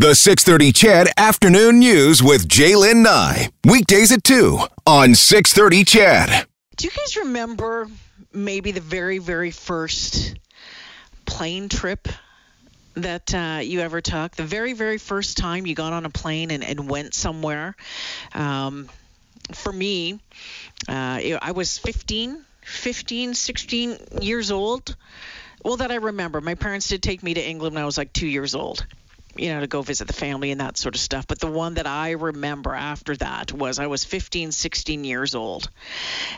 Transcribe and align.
The 0.00 0.14
630 0.14 0.72
CHED 0.72 1.08
Afternoon 1.18 1.78
News 1.78 2.22
with 2.22 2.48
J'lyn 2.48 3.02
Nye. 3.02 3.50
Weekdays 3.66 4.10
at 4.12 4.24
2 4.24 4.58
on 4.86 5.14
630 5.14 5.84
CHED. 5.84 6.46
Do 6.78 6.86
you 6.86 6.90
guys 6.90 7.16
remember 7.18 7.86
maybe 8.32 8.72
the 8.72 8.80
very, 8.80 9.18
very 9.18 9.50
first 9.50 10.38
plane 11.26 11.68
trip 11.68 12.08
that 12.94 13.34
uh, 13.34 13.60
you 13.62 13.80
ever 13.80 14.00
took? 14.00 14.34
The 14.36 14.42
very, 14.42 14.72
very 14.72 14.96
first 14.96 15.36
time 15.36 15.66
you 15.66 15.74
got 15.74 15.92
on 15.92 16.06
a 16.06 16.10
plane 16.10 16.50
and, 16.50 16.64
and 16.64 16.88
went 16.88 17.12
somewhere? 17.12 17.76
Um, 18.32 18.88
for 19.52 19.70
me, 19.70 20.18
uh, 20.88 21.20
I 21.42 21.52
was 21.54 21.76
15, 21.76 22.42
15, 22.62 23.34
16 23.34 23.98
years 24.22 24.50
old. 24.50 24.96
Well, 25.62 25.76
that 25.76 25.90
I 25.90 25.96
remember. 25.96 26.40
My 26.40 26.54
parents 26.54 26.88
did 26.88 27.02
take 27.02 27.22
me 27.22 27.34
to 27.34 27.46
England 27.46 27.74
when 27.74 27.82
I 27.82 27.84
was 27.84 27.98
like 27.98 28.14
two 28.14 28.26
years 28.26 28.54
old 28.54 28.86
you 29.36 29.52
know, 29.52 29.60
to 29.60 29.66
go 29.66 29.82
visit 29.82 30.06
the 30.06 30.12
family 30.12 30.50
and 30.50 30.60
that 30.60 30.76
sort 30.76 30.94
of 30.94 31.00
stuff. 31.00 31.26
But 31.26 31.38
the 31.38 31.50
one 31.50 31.74
that 31.74 31.86
I 31.86 32.12
remember 32.12 32.74
after 32.74 33.16
that 33.16 33.52
was 33.52 33.78
I 33.78 33.86
was 33.86 34.04
15, 34.04 34.52
16 34.52 35.04
years 35.04 35.34
old. 35.34 35.70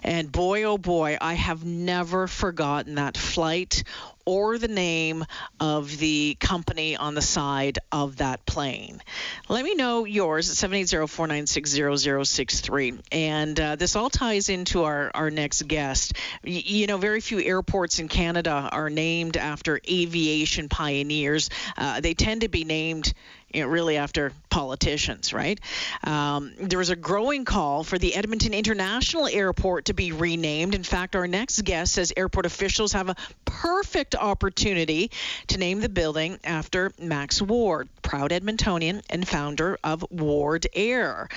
And 0.02 0.30
boy, 0.30 0.64
oh 0.64 0.78
boy, 0.78 1.16
I 1.20 1.34
have 1.34 1.64
never 1.64 2.26
forgotten 2.26 2.96
that 2.96 3.16
flight 3.16 3.84
or 4.24 4.58
the 4.58 4.68
name 4.68 5.24
of 5.60 5.96
the 5.98 6.36
company 6.40 6.96
on 6.96 7.14
the 7.14 7.22
side 7.22 7.78
of 7.90 8.18
that 8.18 8.46
plane. 8.46 9.00
Let 9.48 9.64
me 9.64 9.74
know 9.74 10.04
yours 10.04 10.50
at 10.50 10.56
780-496-0063. 10.70 13.00
And 13.10 13.58
uh, 13.58 13.76
this 13.76 13.96
all 13.96 14.10
ties 14.10 14.48
into 14.48 14.84
our, 14.84 15.10
our 15.14 15.30
next 15.30 15.66
guest. 15.68 16.14
Y- 16.44 16.62
you 16.64 16.86
know, 16.86 16.98
very 16.98 17.20
few 17.20 17.40
airports 17.40 17.98
in 17.98 18.08
Canada 18.08 18.68
are 18.72 18.90
named 18.90 19.36
after 19.36 19.80
aviation 19.90 20.68
pioneers. 20.68 21.50
Uh, 21.76 22.00
they 22.00 22.14
tend 22.14 22.42
to 22.42 22.48
be 22.48 22.64
named 22.64 23.12
really 23.54 23.96
after 23.96 24.32
politicians, 24.50 25.32
right? 25.32 25.58
Um, 26.04 26.52
there 26.60 26.78
was 26.78 26.90
a 26.90 26.96
growing 26.96 27.44
call 27.44 27.84
for 27.84 27.98
the 27.98 28.14
Edmonton 28.14 28.52
International 28.52 29.26
Airport 29.26 29.86
to 29.86 29.94
be 29.94 30.12
renamed. 30.12 30.74
In 30.74 30.84
fact, 30.84 31.16
our 31.16 31.26
next 31.26 31.62
guest 31.64 31.94
says 31.94 32.12
airport 32.16 32.46
officials 32.46 32.92
have 32.92 33.08
a 33.08 33.16
perfect 33.44 34.14
opportunity 34.14 35.10
to 35.46 35.58
name 35.58 35.80
the 35.80 35.88
building 35.88 36.38
after 36.44 36.92
Max 36.98 37.40
Ward, 37.40 37.88
proud 38.02 38.30
Edmontonian 38.30 39.02
and 39.08 39.26
founder 39.26 39.78
of 39.82 40.04
Wardair. 40.12 41.30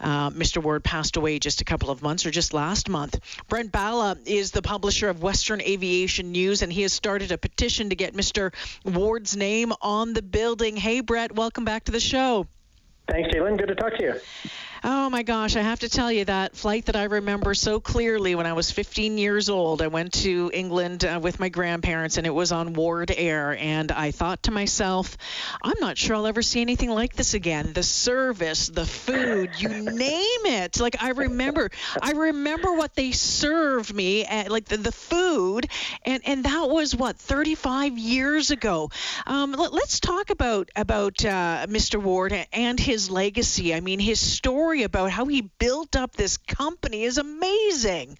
Uh, 0.00 0.30
Mr. 0.30 0.62
Ward 0.62 0.84
passed 0.84 1.16
away 1.16 1.38
just 1.38 1.60
a 1.60 1.64
couple 1.64 1.90
of 1.90 2.02
months 2.02 2.26
or 2.26 2.30
just 2.30 2.52
last 2.52 2.88
month. 2.88 3.18
Brent 3.48 3.72
Bala 3.72 4.16
is 4.26 4.50
the 4.50 4.62
publisher 4.62 5.08
of 5.08 5.22
Western 5.22 5.60
Aviation 5.60 6.32
News, 6.32 6.62
and 6.62 6.72
he 6.72 6.82
has 6.82 6.92
started 6.92 7.32
a 7.32 7.38
petition 7.38 7.90
to 7.90 7.96
get 7.96 8.14
Mr. 8.14 8.52
Ward's 8.84 9.36
name 9.36 9.72
on 9.80 10.12
the 10.12 10.22
building. 10.22 10.76
Hey, 10.76 11.00
Brett, 11.00 11.34
welcome 11.34 11.59
back 11.64 11.84
to 11.84 11.92
the 11.92 12.00
show. 12.00 12.46
Thanks, 13.08 13.34
J'lyn. 13.34 13.58
Good 13.58 13.68
to 13.68 13.74
talk 13.74 13.96
to 13.96 14.02
you. 14.02 14.14
Oh 14.82 15.10
my 15.10 15.22
gosh, 15.22 15.56
I 15.56 15.60
have 15.60 15.80
to 15.80 15.90
tell 15.90 16.10
you 16.10 16.24
that 16.24 16.56
flight 16.56 16.86
that 16.86 16.96
I 16.96 17.04
remember 17.04 17.52
so 17.52 17.80
clearly 17.80 18.34
when 18.34 18.46
I 18.46 18.54
was 18.54 18.70
15 18.70 19.18
years 19.18 19.50
old. 19.50 19.82
I 19.82 19.88
went 19.88 20.14
to 20.22 20.50
England 20.54 21.04
uh, 21.04 21.20
with 21.22 21.38
my 21.38 21.50
grandparents 21.50 22.16
and 22.16 22.26
it 22.26 22.30
was 22.30 22.50
on 22.50 22.74
Wardair. 22.74 23.60
And 23.60 23.92
I 23.92 24.10
thought 24.10 24.44
to 24.44 24.50
myself, 24.50 25.18
I'm 25.62 25.78
not 25.80 25.98
sure 25.98 26.16
I'll 26.16 26.26
ever 26.26 26.40
see 26.40 26.62
anything 26.62 26.88
like 26.88 27.14
this 27.14 27.34
again. 27.34 27.74
The 27.74 27.82
service, 27.82 28.68
the 28.68 28.86
food, 28.86 29.50
you 29.58 29.68
name 29.68 30.46
it. 30.46 30.80
Like 30.80 31.02
I 31.02 31.10
remember, 31.10 31.70
I 32.00 32.12
remember 32.12 32.72
what 32.72 32.94
they 32.94 33.12
served 33.12 33.94
me, 33.94 34.24
at, 34.24 34.50
like 34.50 34.64
the, 34.64 34.78
the 34.78 34.92
food. 34.92 35.66
And, 36.06 36.22
and 36.24 36.44
that 36.44 36.70
was 36.70 36.96
what, 36.96 37.18
35 37.18 37.98
years 37.98 38.50
ago. 38.50 38.90
Um, 39.26 39.52
let, 39.52 39.74
us 39.74 40.00
talk 40.00 40.30
about, 40.30 40.70
about 40.74 41.22
uh, 41.22 41.66
Mr. 41.68 42.02
Ward 42.02 42.32
and 42.50 42.80
his 42.80 43.10
legacy. 43.10 43.74
I 43.74 43.80
mean, 43.80 43.98
his 43.98 44.20
story 44.20 44.69
story 44.70 44.84
about 44.84 45.10
how 45.10 45.26
he 45.26 45.40
built 45.58 45.96
up 45.96 46.14
this 46.14 46.36
company 46.36 47.02
is 47.02 47.18
amazing. 47.18 48.16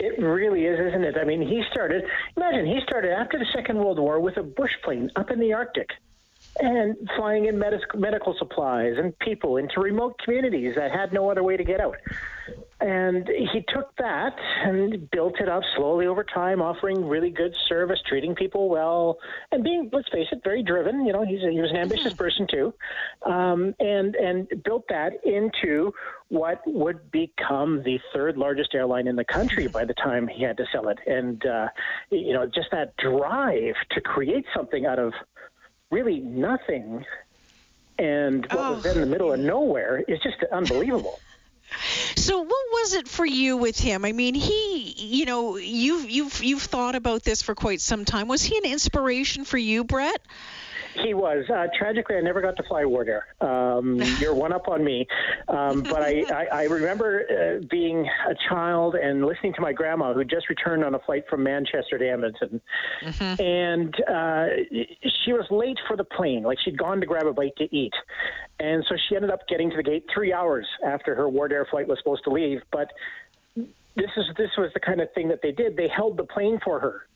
It 0.00 0.18
really 0.18 0.64
is, 0.64 0.76
isn't 0.88 1.04
it? 1.04 1.14
I 1.16 1.24
mean, 1.24 1.40
he 1.40 1.62
started, 1.70 2.02
imagine, 2.36 2.66
he 2.66 2.80
started 2.82 3.12
after 3.12 3.38
the 3.38 3.46
Second 3.54 3.78
World 3.78 4.00
War 4.00 4.18
with 4.18 4.36
a 4.38 4.42
bush 4.42 4.72
plane 4.82 5.08
up 5.14 5.30
in 5.30 5.38
the 5.38 5.52
Arctic 5.52 5.90
and 6.60 6.96
flying 7.16 7.46
in 7.46 7.58
medical 7.58 8.34
supplies 8.38 8.94
and 8.98 9.16
people 9.18 9.56
into 9.56 9.80
remote 9.80 10.18
communities 10.24 10.74
that 10.76 10.90
had 10.90 11.12
no 11.12 11.30
other 11.30 11.42
way 11.42 11.56
to 11.56 11.64
get 11.64 11.80
out. 11.80 11.96
And 12.80 13.28
he 13.28 13.64
took 13.68 13.94
that 13.98 14.36
and 14.64 15.10
built 15.10 15.40
it 15.40 15.48
up 15.48 15.62
slowly 15.76 16.06
over 16.06 16.22
time, 16.22 16.62
offering 16.62 17.06
really 17.06 17.30
good 17.30 17.52
service, 17.68 17.98
treating 18.06 18.36
people 18.36 18.68
well, 18.68 19.18
and 19.50 19.64
being, 19.64 19.90
let's 19.92 20.08
face 20.10 20.28
it, 20.30 20.42
very 20.44 20.62
driven. 20.62 21.04
You 21.04 21.12
know, 21.12 21.24
he's 21.24 21.42
a, 21.42 21.50
he 21.50 21.60
was 21.60 21.70
an 21.70 21.76
ambitious 21.76 22.12
mm-hmm. 22.12 22.16
person 22.16 22.46
too, 22.48 22.72
um, 23.26 23.74
and 23.80 24.14
and 24.14 24.48
built 24.62 24.84
that 24.90 25.14
into 25.24 25.92
what 26.28 26.62
would 26.66 27.10
become 27.10 27.82
the 27.82 27.98
third 28.14 28.36
largest 28.36 28.72
airline 28.74 29.08
in 29.08 29.16
the 29.16 29.24
country 29.24 29.66
by 29.66 29.84
the 29.84 29.94
time 29.94 30.28
he 30.28 30.44
had 30.44 30.56
to 30.58 30.64
sell 30.70 30.88
it. 30.88 30.98
And 31.04 31.44
uh, 31.44 31.68
you 32.10 32.32
know, 32.32 32.46
just 32.46 32.68
that 32.70 32.96
drive 32.96 33.74
to 33.90 34.00
create 34.00 34.44
something 34.54 34.86
out 34.86 35.00
of 35.00 35.12
really 35.90 36.20
nothing, 36.20 37.04
and 37.98 38.46
what 38.46 38.58
oh. 38.58 38.74
was 38.74 38.86
in 38.86 39.00
the 39.00 39.06
middle 39.06 39.32
of 39.32 39.40
oh. 39.40 39.42
nowhere 39.42 40.04
is 40.06 40.20
just 40.20 40.42
unbelievable. 40.52 41.20
So 42.16 42.38
what 42.38 42.48
was 42.72 42.94
it 42.94 43.08
for 43.08 43.26
you 43.26 43.58
with 43.58 43.78
him? 43.78 44.06
I 44.06 44.12
mean, 44.12 44.34
he, 44.34 44.94
you 44.96 45.26
know, 45.26 45.58
you've 45.58 46.08
you've 46.08 46.42
you've 46.42 46.62
thought 46.62 46.94
about 46.94 47.24
this 47.24 47.42
for 47.42 47.54
quite 47.54 47.82
some 47.82 48.06
time. 48.06 48.26
Was 48.26 48.42
he 48.42 48.56
an 48.56 48.64
inspiration 48.64 49.44
for 49.44 49.58
you, 49.58 49.84
Brett? 49.84 50.20
He 50.94 51.14
was. 51.14 51.48
Uh, 51.48 51.66
tragically, 51.76 52.16
I 52.16 52.20
never 52.20 52.40
got 52.40 52.56
to 52.56 52.62
fly 52.62 52.82
Wardair. 52.82 53.22
Um, 53.40 54.00
you're 54.20 54.34
one 54.34 54.52
up 54.52 54.68
on 54.68 54.84
me. 54.84 55.06
Um, 55.48 55.82
but 55.82 56.02
I, 56.02 56.24
I, 56.30 56.46
I 56.52 56.62
remember 56.64 57.24
uh, 57.28 57.66
being 57.70 58.08
a 58.28 58.34
child 58.48 58.94
and 58.94 59.24
listening 59.24 59.54
to 59.54 59.60
my 59.60 59.72
grandma, 59.72 60.14
who 60.14 60.24
just 60.24 60.48
returned 60.48 60.84
on 60.84 60.94
a 60.94 60.98
flight 61.00 61.24
from 61.28 61.42
Manchester 61.42 61.98
to 61.98 62.08
Edmonton. 62.08 62.60
Mm-hmm. 63.02 63.42
And 63.42 63.94
uh, 64.08 64.46
she 65.24 65.32
was 65.32 65.46
late 65.50 65.78
for 65.86 65.96
the 65.96 66.04
plane. 66.04 66.42
Like 66.42 66.58
she'd 66.64 66.78
gone 66.78 67.00
to 67.00 67.06
grab 67.06 67.26
a 67.26 67.32
bite 67.32 67.56
to 67.56 67.74
eat. 67.74 67.94
And 68.60 68.84
so 68.88 68.96
she 69.08 69.14
ended 69.14 69.30
up 69.30 69.46
getting 69.48 69.70
to 69.70 69.76
the 69.76 69.82
gate 69.82 70.06
three 70.12 70.32
hours 70.32 70.66
after 70.84 71.14
her 71.14 71.24
Wardair 71.24 71.68
flight 71.68 71.86
was 71.86 71.98
supposed 71.98 72.24
to 72.24 72.30
leave. 72.30 72.62
But 72.72 72.92
this 73.54 74.10
is 74.16 74.26
this 74.36 74.50
was 74.56 74.70
the 74.74 74.80
kind 74.80 75.00
of 75.00 75.12
thing 75.12 75.28
that 75.28 75.42
they 75.42 75.52
did. 75.52 75.76
They 75.76 75.88
held 75.88 76.16
the 76.16 76.24
plane 76.24 76.60
for 76.64 76.80
her 76.80 77.07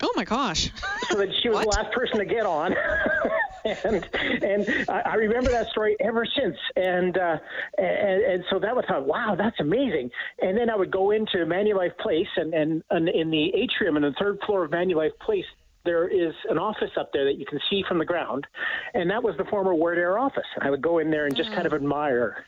Oh 0.00 0.12
my 0.14 0.24
gosh! 0.24 0.70
so 1.08 1.18
that 1.18 1.28
she 1.42 1.48
was 1.48 1.62
the 1.62 1.68
last 1.68 1.92
person 1.92 2.18
to 2.18 2.24
get 2.24 2.46
on, 2.46 2.74
and 3.64 4.08
and 4.14 4.88
I 4.88 5.14
remember 5.14 5.50
that 5.50 5.68
story 5.70 5.96
ever 6.00 6.24
since. 6.24 6.56
And 6.76 7.18
uh, 7.18 7.38
and, 7.78 8.22
and 8.22 8.44
so 8.50 8.58
that 8.60 8.76
was 8.76 8.84
how. 8.86 9.00
wow, 9.00 9.34
that's 9.36 9.58
amazing. 9.58 10.10
And 10.40 10.56
then 10.56 10.70
I 10.70 10.76
would 10.76 10.92
go 10.92 11.10
into 11.10 11.38
Manulife 11.38 11.96
Place, 11.98 12.28
and, 12.36 12.54
and 12.54 12.84
and 12.90 13.08
in 13.08 13.30
the 13.30 13.52
atrium 13.54 13.96
on 13.96 14.02
the 14.02 14.14
third 14.18 14.38
floor 14.46 14.64
of 14.64 14.70
Manulife 14.70 15.18
Place, 15.20 15.46
there 15.84 16.06
is 16.06 16.34
an 16.48 16.58
office 16.58 16.90
up 16.96 17.12
there 17.12 17.24
that 17.24 17.36
you 17.36 17.46
can 17.46 17.58
see 17.68 17.82
from 17.88 17.98
the 17.98 18.04
ground, 18.04 18.46
and 18.94 19.10
that 19.10 19.22
was 19.22 19.36
the 19.36 19.44
former 19.46 19.74
Wardair 19.74 20.20
office. 20.20 20.46
And 20.54 20.64
I 20.64 20.70
would 20.70 20.82
go 20.82 20.98
in 20.98 21.10
there 21.10 21.26
and 21.26 21.34
just 21.34 21.50
mm. 21.50 21.54
kind 21.54 21.66
of 21.66 21.72
admire 21.72 22.44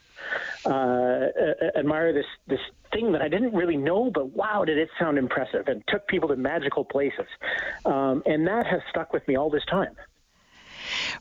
uh, 0.64 1.26
admire 1.76 2.12
this 2.12 2.26
this 2.46 2.60
thing 2.92 3.12
that 3.12 3.22
I 3.22 3.28
didn't 3.28 3.54
really 3.54 3.76
know, 3.76 4.10
but 4.12 4.30
wow, 4.30 4.64
did 4.64 4.78
it 4.78 4.88
sound 4.98 5.18
impressive 5.18 5.68
and 5.68 5.82
took 5.88 6.06
people 6.08 6.28
to 6.28 6.36
magical 6.36 6.84
places. 6.84 7.26
Um, 7.84 8.22
and 8.26 8.46
that 8.46 8.66
has 8.66 8.80
stuck 8.90 9.12
with 9.12 9.26
me 9.28 9.36
all 9.36 9.50
this 9.50 9.64
time. 9.66 9.94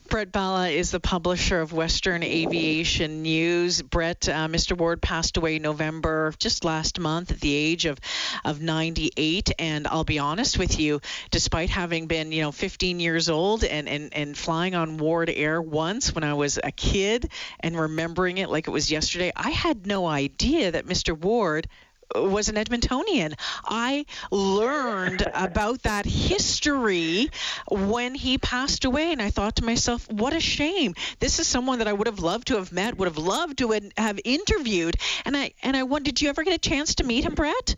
Brett 0.08 0.32
Bala 0.32 0.68
is 0.68 0.90
the 0.90 1.00
publisher 1.00 1.60
of 1.60 1.72
Western 1.72 2.22
Aviation 2.22 3.22
News. 3.22 3.82
Brett, 3.82 4.28
uh, 4.28 4.48
Mr. 4.48 4.76
Ward 4.76 5.00
passed 5.00 5.36
away 5.36 5.58
November 5.58 6.32
just 6.38 6.64
last 6.64 6.98
month 6.98 7.30
at 7.30 7.40
the 7.40 7.54
age 7.54 7.84
of, 7.84 7.98
of 8.44 8.60
98. 8.60 9.52
And 9.58 9.86
I'll 9.86 10.04
be 10.04 10.18
honest 10.18 10.58
with 10.58 10.78
you, 10.78 11.00
despite 11.30 11.70
having 11.70 12.06
been, 12.06 12.32
you 12.32 12.42
know, 12.42 12.52
15 12.52 13.00
years 13.00 13.28
old 13.28 13.64
and, 13.64 13.88
and, 13.88 14.12
and 14.14 14.36
flying 14.36 14.74
on 14.74 14.98
Wardair 14.98 15.64
once 15.64 16.14
when 16.14 16.24
I 16.24 16.34
was 16.34 16.58
a 16.62 16.72
kid 16.72 17.30
and 17.60 17.78
remembering 17.78 18.38
it 18.38 18.50
like 18.50 18.68
it 18.68 18.72
was 18.72 18.90
yesterday, 18.90 19.32
I 19.36 19.50
had 19.50 19.86
no 19.86 20.06
idea 20.06 20.72
that 20.72 20.86
Mr. 20.86 21.16
Ward 21.16 21.68
was 22.14 22.48
an 22.48 22.56
Edmontonian. 22.56 23.34
I 23.64 24.06
learned 24.30 25.26
about 25.34 25.82
that 25.82 26.06
history 26.06 27.30
when 27.68 28.14
he 28.14 28.38
passed 28.38 28.84
away, 28.84 29.12
and 29.12 29.22
I 29.22 29.30
thought 29.30 29.56
to 29.56 29.64
myself, 29.64 30.10
what 30.10 30.32
a 30.32 30.40
shame. 30.40 30.94
This 31.18 31.38
is 31.38 31.46
someone 31.46 31.78
that 31.78 31.88
I 31.88 31.92
would 31.92 32.06
have 32.06 32.20
loved 32.20 32.48
to 32.48 32.56
have 32.56 32.72
met, 32.72 32.98
would 32.98 33.08
have 33.08 33.18
loved 33.18 33.58
to 33.58 33.78
have 33.96 34.20
interviewed. 34.24 34.96
And 35.24 35.36
I 35.36 35.52
and 35.62 35.76
I 35.76 35.82
wondered, 35.82 36.14
did 36.14 36.22
you 36.22 36.28
ever 36.28 36.42
get 36.42 36.54
a 36.54 36.58
chance 36.58 36.96
to 36.96 37.04
meet 37.04 37.24
him, 37.24 37.34
Brett? 37.34 37.76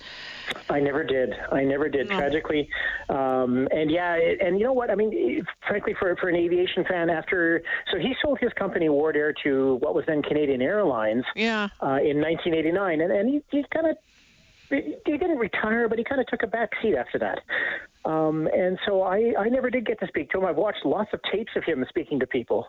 I 0.71 0.81
never 0.81 1.05
did. 1.05 1.35
I 1.51 1.65
never 1.65 1.89
did. 1.89 2.09
No. 2.09 2.19
Tragically, 2.19 2.69
um, 3.09 3.69
and 3.71 3.91
yeah, 3.91 4.19
and 4.41 4.59
you 4.59 4.65
know 4.65 4.73
what? 4.73 4.91
I 4.91 4.95
mean, 4.95 5.45
frankly, 5.67 5.95
for 5.99 6.17
for 6.17 6.29
an 6.29 6.37
aviation 6.37 6.85
fan, 6.85 7.11
after 7.11 7.63
so 7.91 7.99
he 7.99 8.15
sold 8.23 8.39
his 8.39 8.53
company 8.55 8.89
Wardair 8.89 9.35
to 9.45 9.77
what 9.77 9.95
was 9.95 10.05
then 10.07 10.23
Canadian 10.23 10.63
Airlines. 10.63 11.25
Yeah. 11.35 11.69
Uh, 11.83 11.99
in 12.03 12.21
1989, 12.21 13.01
and 13.01 13.13
and 13.13 13.29
he, 13.29 13.43
he 13.51 13.65
kind 13.73 13.87
of 13.87 13.97
he 14.73 15.19
didn't 15.19 15.39
retire, 15.39 15.89
but 15.89 15.99
he 15.99 16.05
kind 16.05 16.21
of 16.21 16.27
took 16.27 16.43
a 16.43 16.47
back 16.47 16.71
seat 16.81 16.97
after 16.97 17.19
that. 17.19 17.41
Um, 18.05 18.49
and 18.53 18.79
so 18.85 19.03
I, 19.03 19.33
I 19.39 19.49
never 19.49 19.71
did 19.71 19.87
get 19.87 20.01
to 20.01 20.09
speak 20.09 20.31
to 20.31 20.39
him. 20.39 20.45
I've 20.45 20.57
watched 20.57 20.85
lots 20.85 21.13
of 21.13 21.21
tapes 21.31 21.53
of 21.55 21.63
him 21.63 21.85
speaking 21.89 22.19
to 22.21 22.27
people, 22.27 22.69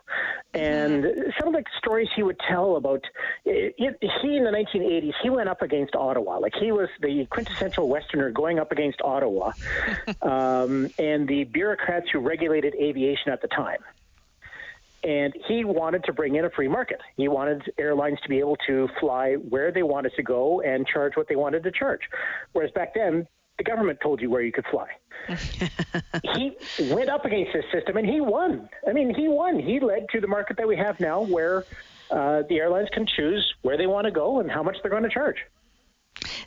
and 0.52 1.04
some 1.38 1.48
of 1.48 1.54
the 1.54 1.64
stories 1.78 2.08
he 2.14 2.22
would 2.22 2.38
tell 2.38 2.76
about 2.76 3.04
he 3.44 3.74
in 3.78 4.44
the 4.44 4.50
1980s 4.50 5.12
he 5.22 5.30
went 5.30 5.48
up 5.48 5.60
against 5.60 5.96
Ottawa, 5.96 6.38
like 6.38 6.54
he 6.54 6.70
was 6.70 6.88
the 7.00 7.26
quintessential 7.26 7.88
Westerner 7.88 8.30
going 8.30 8.60
up 8.60 8.70
against 8.70 9.02
Ottawa, 9.02 9.52
um, 10.22 10.88
and 10.98 11.26
the 11.26 11.44
bureaucrats 11.44 12.10
who 12.10 12.20
regulated 12.20 12.74
aviation 12.76 13.32
at 13.32 13.42
the 13.42 13.48
time 13.48 13.80
and 15.04 15.34
he 15.46 15.64
wanted 15.64 16.02
to 16.04 16.12
bring 16.12 16.36
in 16.36 16.44
a 16.44 16.50
free 16.50 16.68
market. 16.68 17.00
He 17.16 17.28
wanted 17.28 17.62
airlines 17.78 18.18
to 18.22 18.28
be 18.28 18.38
able 18.38 18.56
to 18.66 18.88
fly 18.98 19.34
where 19.34 19.70
they 19.70 19.82
wanted 19.82 20.12
to 20.16 20.22
go 20.22 20.62
and 20.62 20.86
charge 20.86 21.16
what 21.16 21.28
they 21.28 21.36
wanted 21.36 21.62
to 21.64 21.70
charge. 21.70 22.00
Whereas 22.52 22.70
back 22.72 22.94
then, 22.94 23.28
the 23.58 23.64
government 23.64 23.98
told 24.02 24.20
you 24.20 24.30
where 24.30 24.40
you 24.40 24.50
could 24.50 24.64
fly. 24.70 24.88
he 26.34 26.56
went 26.90 27.08
up 27.08 27.24
against 27.24 27.52
this 27.52 27.64
system 27.70 27.98
and 27.98 28.08
he 28.08 28.20
won. 28.20 28.68
I 28.88 28.92
mean, 28.92 29.14
he 29.14 29.28
won. 29.28 29.58
He 29.58 29.78
led 29.78 30.06
to 30.12 30.20
the 30.20 30.26
market 30.26 30.56
that 30.56 30.66
we 30.66 30.76
have 30.76 30.98
now 30.98 31.22
where 31.22 31.64
uh, 32.10 32.42
the 32.48 32.56
airlines 32.56 32.88
can 32.92 33.06
choose 33.06 33.54
where 33.62 33.76
they 33.76 33.86
want 33.86 34.06
to 34.06 34.10
go 34.10 34.40
and 34.40 34.50
how 34.50 34.62
much 34.62 34.76
they're 34.82 34.90
going 34.90 35.04
to 35.04 35.08
charge 35.08 35.36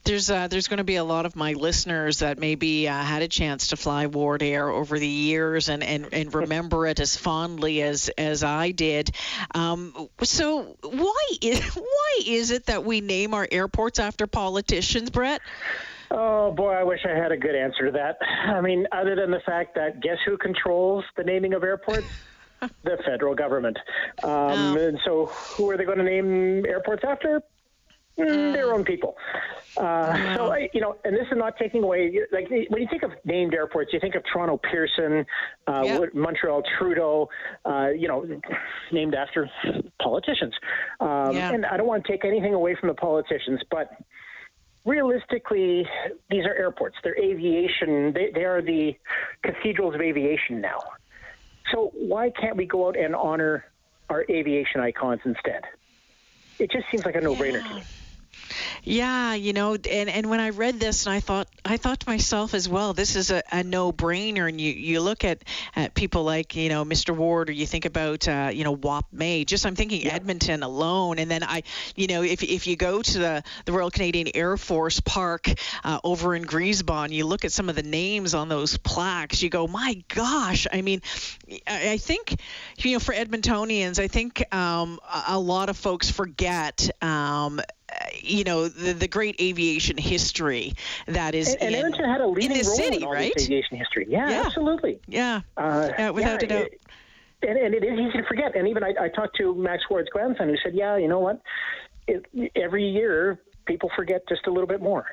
there's 0.08 0.30
uh, 0.30 0.48
there's 0.48 0.68
going 0.68 0.78
to 0.78 0.84
be 0.84 0.96
a 0.96 1.04
lot 1.04 1.26
of 1.26 1.36
my 1.36 1.54
listeners 1.54 2.20
that 2.20 2.40
maybe 2.40 2.88
uh, 2.88 2.94
had 2.94 3.22
a 3.22 3.28
chance 3.28 3.68
to 3.68 3.78
fly 3.78 4.08
Wardair 4.08 4.74
over 4.74 4.98
the 4.98 5.08
years 5.08 5.70
and, 5.70 5.84
and, 5.84 6.08
and 6.14 6.34
remember 6.34 6.88
it 6.88 7.00
as 7.00 7.16
fondly 7.16 7.82
as 7.82 8.10
as 8.18 8.44
I 8.44 8.72
did. 8.72 9.12
Um, 9.54 10.10
so 10.24 10.78
why 10.82 11.26
is 11.42 11.60
why 11.76 12.22
is 12.26 12.52
it 12.52 12.68
that 12.68 12.84
we 12.86 13.02
name 13.02 13.34
our 13.34 13.48
airports 13.52 14.00
after 14.00 14.26
politicians, 14.26 15.10
Brett? 15.10 15.42
Oh 16.10 16.52
boy, 16.54 16.72
I 16.72 16.84
wish 16.84 17.02
I 17.06 17.16
had 17.16 17.34
a 17.34 17.38
good 17.38 17.56
answer 17.56 17.88
to 17.88 17.92
that. 17.92 18.18
I 18.48 18.62
mean, 18.62 18.88
other 18.92 19.16
than 19.16 19.30
the 19.30 19.42
fact 19.46 19.76
that 19.76 20.02
guess 20.02 20.18
who 20.26 20.38
controls 20.38 21.04
the 21.18 21.24
naming 21.24 21.54
of 21.54 21.64
airports? 21.64 22.08
the 22.84 22.98
federal 23.06 23.36
government. 23.36 23.78
Um, 24.24 24.32
oh. 24.32 24.78
And 24.78 25.00
so, 25.06 25.28
who 25.28 25.70
are 25.70 25.78
they 25.78 25.86
going 25.86 26.00
to 26.00 26.04
name 26.04 26.66
airports 26.66 27.04
after? 27.08 27.44
Mm, 28.20 28.54
their 28.54 28.74
own 28.74 28.84
people. 28.84 29.16
Uh, 29.78 30.36
so 30.36 30.52
I, 30.52 30.70
you 30.74 30.82
know, 30.82 30.96
and 31.06 31.14
this 31.16 31.28
is 31.32 31.38
not 31.38 31.56
taking 31.58 31.84
away. 31.84 32.12
Like 32.32 32.50
when 32.50 32.82
you 32.82 32.88
think 32.90 33.04
of 33.04 33.12
named 33.26 33.54
airports, 33.54 33.94
you 33.94 34.00
think 34.00 34.16
of 34.16 34.24
Toronto 34.32 34.58
Pearson, 34.58 35.24
uh, 35.68 35.84
yep. 35.86 36.14
Montreal 36.16 36.64
Trudeau. 36.78 37.30
Uh, 37.64 37.90
you 37.90 38.08
know, 38.08 38.26
named 38.92 39.14
after 39.14 39.50
politicians. 40.02 40.54
Um, 41.00 41.36
yeah. 41.36 41.52
And 41.52 41.66
I 41.66 41.78
don't 41.78 41.86
want 41.86 42.06
to 42.06 42.12
take 42.12 42.26
anything 42.26 42.56
away 42.56 42.76
from 42.76 42.90
the 42.90 42.96
politicians, 42.96 43.62
but 43.70 43.92
realistically, 44.84 45.88
these 46.32 46.46
are 46.46 46.56
airports. 46.56 46.96
They're 47.04 47.20
aviation. 47.20 48.14
They, 48.14 48.32
they 48.34 48.46
are 48.46 48.62
the 48.62 48.96
cathedrals 49.44 49.94
of 49.94 50.02
aviation 50.02 50.60
now. 50.60 50.80
So 51.72 51.92
why 51.94 52.32
can't 52.32 52.56
we 52.56 52.66
go 52.66 52.88
out 52.88 52.98
and 52.98 53.14
honor 53.14 53.66
our 54.10 54.26
aviation 54.30 54.82
icons 54.82 55.20
instead? 55.26 55.66
It 56.58 56.72
just 56.72 56.90
seems 56.90 57.06
like 57.06 57.16
a 57.16 57.22
no-brainer 57.22 57.62
yeah. 57.62 57.68
to 57.68 57.76
me. 57.76 57.84
Yeah, 58.84 59.34
you 59.34 59.54
know, 59.54 59.74
and 59.76 60.10
and 60.10 60.30
when 60.30 60.40
I 60.40 60.50
read 60.50 60.80
this, 60.80 61.06
and 61.06 61.14
I 61.14 61.20
thought 61.20 61.48
I 61.68 61.78
thought 61.78 62.00
to 62.02 62.10
myself 62.10 62.54
as 62.54 62.70
well, 62.70 62.94
this 62.94 63.16
is 63.16 63.32
a, 63.32 63.44
a 63.52 63.64
no-brainer. 63.64 64.48
And 64.48 64.60
you 64.60 64.72
you 64.72 65.02
look 65.02 65.24
at 65.24 65.44
at 65.76 65.94
people 65.94 66.24
like 66.24 66.56
you 66.56 66.70
know 66.70 66.86
Mr. 66.86 67.16
Ward, 67.16 67.50
or 67.50 67.54
you 67.54 67.66
think 67.66 67.86
about 67.86 68.28
uh, 68.28 68.50
you 68.54 68.64
know 68.64 68.72
Wop 68.72 69.06
May. 69.12 69.46
Just 69.46 69.66
I'm 69.66 69.76
thinking 69.76 70.02
yeah. 70.02 70.14
Edmonton 70.14 70.64
alone, 70.64 71.20
and 71.20 71.30
then 71.30 71.44
I 71.44 71.64
you 71.96 72.08
know 72.08 72.24
if 72.24 72.44
if 72.44 72.68
you 72.68 72.76
go 72.76 73.02
to 73.02 73.20
the 73.20 73.44
the 73.66 73.72
Royal 73.72 73.92
Canadian 73.92 74.30
Air 74.34 74.58
Force 74.58 75.00
Park 75.00 75.50
uh, 75.84 76.00
over 76.04 76.36
in 76.36 76.46
Griesbach, 76.46 77.12
you 77.12 77.26
look 77.26 77.46
at 77.46 77.52
some 77.52 77.70
of 77.70 77.76
the 77.76 77.84
names 77.84 78.34
on 78.34 78.50
those 78.50 78.78
plaques, 78.78 79.42
you 79.42 79.50
go, 79.50 79.68
my 79.68 80.02
gosh. 80.08 80.68
I 80.72 80.82
mean, 80.82 81.02
I, 81.68 81.92
I 81.92 81.98
think 81.98 82.40
you 82.78 82.94
know 82.94 83.00
for 83.00 83.14
Edmontonians, 83.14 84.00
I 84.00 84.08
think 84.08 84.54
um, 84.54 85.00
a, 85.04 85.24
a 85.30 85.40
lot 85.40 85.70
of 85.70 85.78
folks 85.78 86.10
forget. 86.10 86.90
Um, 87.04 87.62
you 88.22 88.44
know 88.44 88.68
the, 88.68 88.94
the 88.94 89.08
great 89.08 89.40
aviation 89.42 89.98
history 89.98 90.74
that 91.06 91.36
is 91.36 91.56
and, 91.60 91.74
and 91.74 91.76
Edmonton 91.76 92.06
had 92.06 92.22
a 92.22 92.28
leading 92.28 92.58
in 92.58 92.66
role 92.66 92.76
city, 92.76 92.98
in 92.98 93.04
all 93.04 93.12
right? 93.12 93.34
this 93.36 93.46
aviation 93.46 93.78
history. 93.78 94.06
Yeah, 94.10 94.30
yeah. 94.30 94.44
absolutely. 94.46 95.00
Yeah, 95.08 95.42
uh, 95.56 95.90
yeah 95.98 96.10
without 96.12 96.42
yeah, 96.42 96.46
a 96.46 96.50
doubt. 96.50 96.68
It, 96.68 96.82
and, 97.44 97.58
and 97.58 97.76
it 97.76 97.84
is 97.84 98.00
easy 98.00 98.18
to 98.18 98.28
forget. 98.28 98.56
And 98.56 98.68
even 98.68 98.84
I, 98.84 98.94
I 99.00 99.10
talked 99.10 99.38
to 99.38 99.54
Max 99.54 99.84
Ward's 99.90 100.10
grandson, 100.10 100.50
who 100.50 100.56
said, 100.64 100.74
"Yeah, 100.74 100.98
you 100.98 101.08
know 101.08 101.20
what? 101.20 101.42
It, 102.08 102.26
every 102.56 102.88
year 102.88 103.40
people 103.66 103.90
forget 103.96 104.28
just 104.28 104.48
a 104.48 104.52
little 104.52 104.68
bit 104.68 104.82
more." 104.82 105.06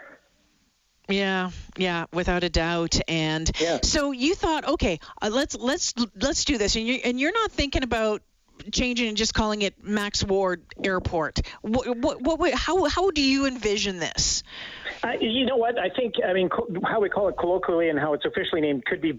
Yeah, 1.08 1.50
yeah, 1.76 2.06
without 2.12 2.44
a 2.44 2.48
doubt. 2.48 2.98
And 3.08 3.50
yeah. 3.60 3.80
so 3.82 4.12
you 4.12 4.34
thought, 4.34 4.66
okay, 4.66 5.00
uh, 5.20 5.30
let's 5.30 5.54
let's 5.56 5.94
let's 6.16 6.44
do 6.44 6.56
this, 6.56 6.76
and 6.76 6.86
you 6.86 6.94
and 7.04 7.20
you're 7.20 7.32
not 7.32 7.52
thinking 7.52 7.82
about 7.82 8.22
changing 8.72 9.08
and 9.08 9.16
just 9.16 9.34
calling 9.34 9.62
it 9.62 9.82
Max 9.82 10.24
Ward 10.24 10.62
Airport. 10.82 11.40
What, 11.62 11.96
what, 11.96 12.38
what, 12.38 12.54
how, 12.54 12.84
how 12.84 13.10
do 13.10 13.22
you 13.22 13.46
envision 13.46 13.98
this? 13.98 14.42
Uh, 15.02 15.12
you 15.20 15.46
know 15.46 15.56
what? 15.56 15.78
I 15.78 15.90
think, 15.90 16.14
I 16.26 16.32
mean, 16.32 16.48
co- 16.48 16.68
how 16.84 17.00
we 17.00 17.08
call 17.08 17.28
it 17.28 17.36
colloquially 17.38 17.88
and 17.88 17.98
how 17.98 18.14
it's 18.14 18.24
officially 18.24 18.60
named 18.60 18.84
could 18.84 19.00
be 19.00 19.12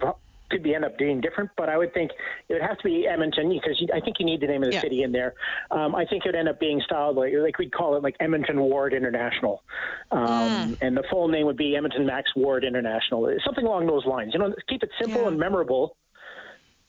could 0.49 0.63
be 0.63 0.75
end 0.75 0.85
up 0.85 0.97
being 0.97 1.21
different, 1.21 1.49
but 1.57 1.69
I 1.69 1.77
would 1.77 1.93
think 1.93 2.11
it 2.47 2.53
would 2.53 2.61
have 2.61 2.77
to 2.77 2.83
be 2.83 3.07
Edmonton 3.07 3.49
because 3.49 3.81
I 3.93 3.99
think 3.99 4.17
you 4.19 4.25
need 4.25 4.41
the 4.41 4.47
name 4.47 4.63
of 4.63 4.69
the 4.69 4.75
yeah. 4.75 4.81
city 4.81 5.03
in 5.03 5.11
there. 5.11 5.33
Um, 5.71 5.95
I 5.95 6.05
think 6.05 6.25
it 6.25 6.29
would 6.29 6.35
end 6.35 6.49
up 6.49 6.59
being 6.59 6.81
styled 6.85 7.15
like 7.15 7.33
like 7.33 7.57
we'd 7.57 7.73
call 7.73 7.95
it 7.95 8.03
like 8.03 8.15
Edmonton 8.19 8.59
Ward 8.59 8.93
International, 8.93 9.63
um, 10.11 10.19
mm. 10.29 10.77
and 10.81 10.95
the 10.95 11.03
full 11.09 11.27
name 11.27 11.45
would 11.45 11.57
be 11.57 11.75
Edmonton 11.75 12.05
Max 12.05 12.29
Ward 12.35 12.63
International, 12.63 13.35
something 13.43 13.65
along 13.65 13.87
those 13.87 14.05
lines. 14.05 14.33
You 14.33 14.39
know, 14.39 14.53
keep 14.69 14.83
it 14.83 14.89
simple 14.99 15.21
yeah. 15.21 15.27
and 15.29 15.39
memorable 15.39 15.97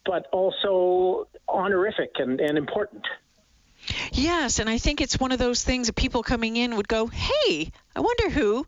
but 0.07 0.27
also 0.33 1.29
honorific 1.49 2.11
and, 2.17 2.41
and 2.41 2.57
important. 2.57 3.03
Yes, 4.13 4.59
and 4.59 4.69
I 4.69 4.79
think 4.79 5.01
it's 5.01 5.19
one 5.19 5.33
of 5.33 5.39
those 5.39 5.63
things 5.63 5.87
that 5.87 5.95
people 5.95 6.23
coming 6.23 6.57
in 6.57 6.77
would 6.77 6.89
go, 6.89 7.07
"Hey, 7.07 7.71
I 7.95 8.01
wonder 8.01 8.31
who 8.31 8.67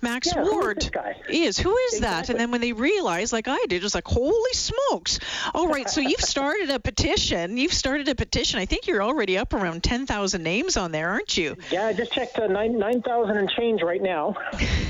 Max 0.00 0.28
yeah, 0.34 0.42
Ward 0.42 0.82
who 0.82 1.32
is. 1.32 1.58
Who 1.58 1.76
is 1.76 1.94
exactly. 1.94 2.00
that?" 2.00 2.28
And 2.30 2.40
then 2.40 2.50
when 2.50 2.60
they 2.60 2.72
realize, 2.72 3.32
like 3.32 3.48
I 3.48 3.64
did, 3.68 3.84
it's 3.84 3.94
like, 3.94 4.06
"Holy 4.06 4.52
smokes!" 4.52 5.18
All 5.54 5.68
right, 5.68 5.88
so 5.88 6.00
you've 6.00 6.20
started 6.20 6.70
a 6.70 6.80
petition. 6.80 7.56
You've 7.56 7.72
started 7.72 8.08
a 8.08 8.14
petition. 8.14 8.58
I 8.58 8.66
think 8.66 8.86
you're 8.86 9.02
already 9.02 9.38
up 9.38 9.54
around 9.54 9.82
ten 9.82 10.06
thousand 10.06 10.42
names 10.42 10.76
on 10.76 10.92
there, 10.92 11.10
aren't 11.10 11.36
you? 11.36 11.56
Yeah, 11.70 11.86
I 11.86 11.92
just 11.92 12.12
checked 12.12 12.38
uh, 12.38 12.46
nine 12.46 12.78
nine 12.78 13.02
thousand 13.02 13.36
and 13.36 13.50
change 13.50 13.82
right 13.82 14.02
now. 14.02 14.34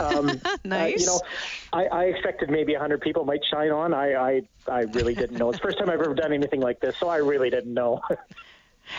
Um, 0.00 0.40
nice. 0.64 0.94
Uh, 0.94 0.98
you 0.98 1.06
know, 1.06 1.20
I, 1.72 1.84
I 1.86 2.04
expected 2.04 2.50
maybe 2.50 2.74
hundred 2.74 3.00
people 3.00 3.24
might 3.24 3.44
shine 3.44 3.70
on. 3.70 3.94
I, 3.94 4.14
I 4.14 4.42
I 4.68 4.80
really 4.82 5.14
didn't 5.14 5.38
know. 5.38 5.50
It's 5.50 5.58
the 5.58 5.62
first 5.62 5.78
time 5.78 5.90
I've 5.90 6.00
ever 6.00 6.14
done 6.14 6.32
anything 6.32 6.60
like 6.60 6.80
this, 6.80 6.96
so 6.96 7.08
I 7.08 7.18
really 7.18 7.50
didn't 7.50 7.74
know. 7.74 8.00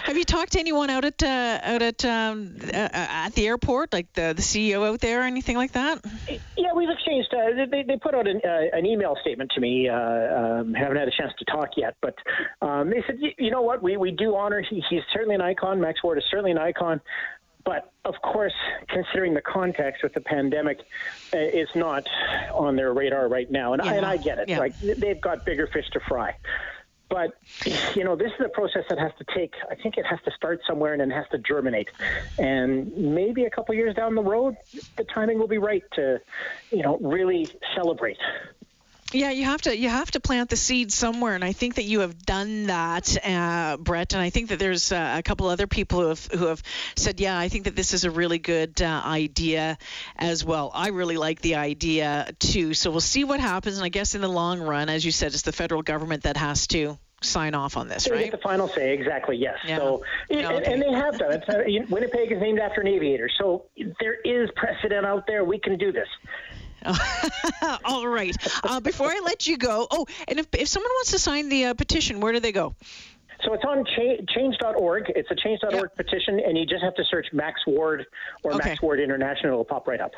Have 0.04 0.18
you 0.18 0.26
talked 0.26 0.54
to 0.54 0.60
anyone 0.60 0.90
out 0.90 1.06
at 1.06 1.24
uh, 1.24 1.60
out 1.64 1.82
at 1.82 2.04
um, 2.06 2.56
uh, 2.62 2.78
uh, 2.78 2.90
at 2.94 3.30
the 3.34 3.48
airport, 3.48 3.94
like 3.94 4.12
the 4.14 4.34
the 4.36 4.42
CEO 4.42 4.86
out 4.86 5.00
there, 5.00 5.22
or 5.22 5.24
anything 5.24 5.56
like 5.56 5.72
that? 5.74 6.04
Yeah, 6.58 6.74
we've 6.76 6.90
exchanged. 6.90 7.34
Uh, 7.34 7.66
they 7.70 7.84
they 7.84 7.98
put 7.98 8.14
out 8.14 8.28
an, 8.28 8.42
uh, 8.44 8.78
an 8.78 8.86
email 8.86 9.18
statement 9.22 9.52
to 9.56 9.62
me. 9.62 9.88
Uh, 9.88 9.98
um, 9.98 10.74
haven't 10.74 10.98
had 10.98 11.08
a 11.08 11.12
chance 11.12 11.34
to 11.40 11.46
talk 11.46 11.70
yet, 11.78 11.96
but 12.02 12.16
um, 12.62 12.90
they 12.90 13.04
said, 13.08 13.18
you 13.38 13.52
know 13.52 13.62
what, 13.62 13.82
we 13.82 13.98
we 13.98 14.12
do 14.12 14.36
honor. 14.36 14.62
He, 14.62 14.84
he's 14.90 15.04
certainly 15.14 15.36
an 15.36 15.42
icon. 15.42 15.80
Max 15.80 16.04
Ward 16.04 16.18
is 16.18 16.26
certainly 16.30 16.52
an 16.52 16.58
icon. 16.58 17.02
But 17.64 17.92
of 18.06 18.16
course, 18.22 18.54
considering 18.88 19.34
the 19.34 19.42
context 19.42 20.02
with 20.02 20.14
the 20.14 20.22
pandemic, 20.22 20.80
it's 21.34 21.76
not 21.76 22.08
on 22.54 22.78
their 22.78 22.94
radar 22.94 23.28
right 23.28 23.52
now. 23.52 23.74
And, 23.74 23.84
yeah. 23.84 23.92
I, 23.92 23.96
and 23.96 24.06
I 24.06 24.16
get 24.16 24.40
it. 24.40 24.48
Yeah. 24.48 24.60
Like 24.60 24.80
they've 24.80 25.20
got 25.20 25.46
bigger 25.46 25.68
fish 25.68 25.90
to 25.92 26.00
fry. 26.08 26.34
But 27.10 27.32
you 27.96 28.04
know, 28.04 28.16
this 28.16 28.32
is 28.40 28.46
a 28.46 28.50
process 28.50 28.84
that 28.90 29.00
has 29.00 29.12
to 29.18 29.26
take. 29.36 29.54
I 29.70 29.76
think 29.76 29.98
it 29.98 30.06
has 30.06 30.20
to 30.26 30.32
start 30.32 30.62
somewhere 30.68 30.94
and 30.94 31.02
then 31.02 31.10
has 31.10 31.26
to 31.32 31.38
germinate. 31.38 31.90
And 32.38 32.96
maybe 32.96 33.46
a 33.46 33.50
couple 33.50 33.74
years 33.76 33.96
down 33.96 34.16
the 34.16 34.22
road, 34.22 34.56
the 34.98 35.06
timing 35.06 35.40
will 35.40 35.48
be 35.48 35.58
right 35.58 35.84
to, 35.94 36.20
you 36.72 36.84
know, 36.84 36.98
really 37.00 37.50
celebrate. 37.76 38.18
Yeah, 39.14 39.32
you 39.32 39.46
have 39.46 39.62
to 39.62 39.78
you 39.78 39.88
have 39.88 40.12
to 40.12 40.20
plant 40.20 40.50
the 40.50 40.58
seed 40.58 40.92
somewhere, 40.92 41.34
and 41.34 41.44
I 41.44 41.54
think 41.54 41.76
that 41.76 41.84
you 41.84 42.02
have 42.02 42.26
done 42.26 42.68
that, 42.68 43.26
uh, 43.26 43.78
Brett. 43.78 44.14
And 44.14 44.22
I 44.22 44.30
think 44.30 44.50
that 44.50 44.60
there's 44.60 44.92
uh, 44.92 45.16
a 45.18 45.24
couple 45.24 45.48
other 45.48 45.66
people 45.66 46.02
who 46.02 46.08
have 46.10 46.26
who 46.26 46.48
have 46.48 46.62
said, 46.98 47.22
yeah, 47.22 47.40
I 47.40 47.48
think 47.48 47.66
that 47.66 47.76
this 47.76 47.94
is 47.94 48.04
a 48.04 48.12
really 48.12 48.38
good 48.38 48.82
uh, 48.82 49.02
idea 49.06 49.78
as 50.18 50.44
well. 50.44 50.72
I 50.74 50.90
really 50.90 51.16
like 51.16 51.40
the 51.40 51.56
idea 51.56 52.28
too. 52.40 52.74
So 52.74 52.92
we'll 52.92 53.00
see 53.00 53.24
what 53.24 53.40
happens, 53.40 53.78
and 53.78 53.86
I 53.86 53.90
guess 53.90 54.14
in 54.14 54.20
the 54.20 54.28
long 54.28 54.60
run, 54.60 54.90
as 54.90 55.06
you 55.06 55.12
said, 55.12 55.34
it's 55.34 55.44
the 55.44 55.54
federal 55.54 55.84
government 55.84 56.24
that 56.24 56.36
has 56.36 56.68
to 56.68 56.98
sign 57.22 57.56
off 57.56 57.78
on 57.78 57.88
this, 57.88 58.06
they 58.06 58.12
right? 58.12 58.24
Get 58.26 58.32
the 58.32 58.38
final 58.38 58.68
say, 58.68 58.94
exactly. 58.94 59.38
Yes. 59.38 59.58
Yeah. 59.66 59.78
So, 59.78 60.04
no, 60.30 60.38
and, 60.38 60.48
okay. 60.48 60.74
and, 60.74 60.82
they 60.82 60.92
have 60.92 61.18
done 61.18 61.32
it. 61.34 61.44
Uh, 61.50 61.86
Winnipeg 61.90 62.32
is 62.32 62.40
named 62.40 62.60
after 62.60 62.82
an 62.82 62.88
aviator, 62.88 63.30
so 63.40 63.66
there 64.00 64.16
is 64.24 64.50
precedent 64.56 65.06
out 65.06 65.26
there. 65.28 65.44
We 65.44 65.60
can 65.60 65.78
do 65.78 65.92
this. 65.92 66.08
All 67.86 68.08
right. 68.08 68.36
Uh, 68.64 68.80
before 68.80 69.08
I 69.08 69.22
let 69.24 69.48
you 69.48 69.58
go, 69.58 69.88
oh, 69.90 70.06
and 70.28 70.40
if, 70.40 70.48
if 70.54 70.68
someone 70.68 70.92
wants 70.92 71.12
to 71.12 71.20
sign 71.20 71.50
the 71.50 71.66
uh, 71.66 71.74
petition, 71.74 72.20
where 72.20 72.34
do 72.34 72.40
they 72.40 72.52
go? 72.52 72.76
So 73.44 73.54
it's 73.54 73.64
on 73.64 73.86
cha- 73.86 74.24
change.org. 74.34 75.12
It's 75.16 75.30
a 75.30 75.36
change.org 75.36 75.74
yep. 75.74 75.96
petition, 75.96 76.40
and 76.40 76.58
you 76.58 76.66
just 76.66 76.84
have 76.84 76.96
to 76.96 77.04
search 77.06 77.28
Max 77.34 77.62
Ward 77.68 78.06
or 78.44 78.54
okay. 78.54 78.70
Max 78.70 78.82
Ward 78.82 79.00
International. 79.00 79.54
It'll 79.54 79.66
pop 79.66 79.88
right 79.88 80.02
up. 80.02 80.12